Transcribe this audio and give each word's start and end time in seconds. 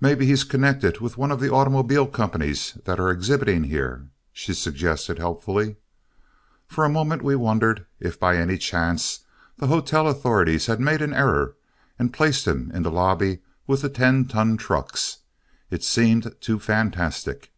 "Maybe 0.00 0.26
he's 0.26 0.42
connected 0.42 0.98
with 0.98 1.16
one 1.16 1.30
of 1.30 1.38
the 1.38 1.48
automobile 1.52 2.08
companies 2.08 2.76
that 2.84 2.98
are 2.98 3.10
exhibiting 3.12 3.62
here," 3.62 4.08
she 4.32 4.54
suggested, 4.54 5.18
helpfully. 5.20 5.76
For 6.66 6.84
a 6.84 6.88
moment 6.90 7.22
we 7.22 7.36
wondered 7.36 7.86
if 8.00 8.18
by 8.18 8.36
any 8.38 8.58
chance 8.58 9.20
the 9.58 9.68
hotel 9.68 10.08
authorities 10.08 10.66
had 10.66 10.80
made 10.80 11.00
an 11.00 11.14
error 11.14 11.54
and 11.96 12.12
placed 12.12 12.44
him 12.44 12.72
in 12.74 12.82
the 12.82 12.90
lobby 12.90 13.38
with 13.68 13.82
the 13.82 13.88
ten 13.88 14.24
ton 14.24 14.56
trucks. 14.56 15.18
It 15.70 15.84
seemed 15.84 16.34
too 16.40 16.58
fantastic. 16.58 17.52